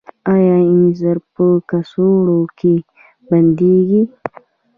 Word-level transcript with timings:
آیا 0.33 0.55
انځر 0.71 1.17
په 1.33 1.45
کڅوړو 1.69 2.39
کې 2.57 2.73
بندیږي؟ 3.29 4.01